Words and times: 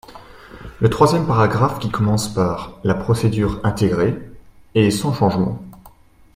Le 0.79 0.89
troisième 0.89 1.27
paragraphe, 1.27 1.77
qui 1.77 1.91
commence 1.91 2.27
par 2.33 2.75
«La 2.83 2.95
procédure 2.95 3.59
intégrée…» 3.63 4.17
est 4.73 4.89
sans 4.89 5.13
changement. 5.13 5.61